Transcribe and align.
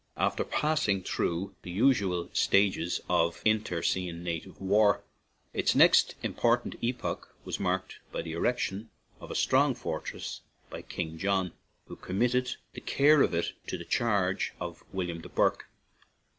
Af 0.17 0.35
ter 0.35 0.43
passing 0.43 1.03
through 1.03 1.53
the 1.61 1.69
usual 1.69 2.27
stages 2.33 3.01
of 3.07 3.39
intestine 3.45 4.23
native 4.23 4.59
war, 4.59 5.03
its 5.53 5.75
next 5.75 6.15
important 6.23 6.73
epoch 6.81 7.35
was 7.45 7.59
marked 7.59 7.99
by 8.11 8.23
the 8.23 8.33
erection 8.33 8.89
of 9.19 9.29
a 9.29 9.35
strong 9.35 9.75
fortress 9.75 10.41
by 10.71 10.81
King 10.81 11.19
John, 11.19 11.53
who 11.85 11.95
com 11.95 12.17
mitted 12.17 12.55
the 12.73 12.81
care 12.81 13.21
of 13.21 13.35
it 13.35 13.51
to 13.67 13.77
the 13.77 13.85
charge 13.85 14.53
of 14.59 14.83
Will 14.91 15.07
iam 15.09 15.21
de 15.21 15.29
Burgh. 15.29 15.63